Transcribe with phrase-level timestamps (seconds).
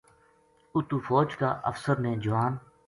[0.73, 2.53] اُتو فوج کا افسر نے جوان